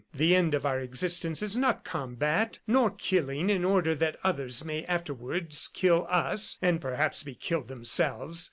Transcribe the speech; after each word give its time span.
The 0.15 0.35
end 0.35 0.55
of 0.55 0.65
our 0.65 0.79
existence 0.79 1.43
is 1.43 1.55
not 1.55 1.83
combat 1.83 2.57
nor 2.65 2.89
killing 2.89 3.51
in 3.51 3.63
order 3.63 3.93
that 3.93 4.17
others 4.23 4.65
may 4.65 4.83
afterwards 4.85 5.67
kill 5.71 6.07
us, 6.09 6.57
and, 6.59 6.81
perhaps, 6.81 7.21
be 7.21 7.35
killed 7.35 7.67
themselves. 7.67 8.39